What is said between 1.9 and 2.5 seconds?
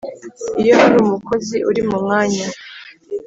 mwanya